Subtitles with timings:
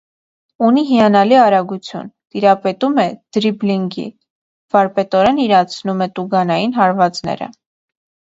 [0.67, 2.07] Ունի հիանալի արագություն,
[2.37, 3.05] տիրապետում է
[3.37, 4.07] դրիբլինգի,
[4.75, 7.51] վարպետորեն իրացնում է տուգանային հարվածները։